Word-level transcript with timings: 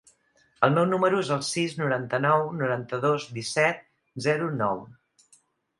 El 0.67 0.71
meu 0.77 0.87
número 0.93 1.19
es 1.25 1.29
el 1.35 1.43
sis, 1.49 1.75
noranta-nou, 1.81 2.49
noranta-dos, 2.63 3.29
disset, 3.39 3.87
zero, 4.29 4.53
nou. 4.65 4.85